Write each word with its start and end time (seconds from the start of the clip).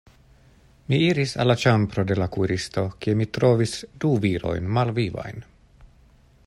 Mi 0.91 0.97
iris 1.07 1.33
al 1.43 1.49
la 1.51 1.55
ĉambro 1.63 2.05
de 2.11 2.17
la 2.21 2.27
kuiristo, 2.37 2.85
kie 3.05 3.15
mi 3.21 3.27
trovis 3.39 3.75
du 4.05 4.15
virojn 4.25 4.75
malvivajn. 4.79 5.41